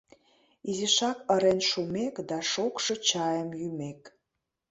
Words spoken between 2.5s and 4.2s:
шокшо чайым йӱмек.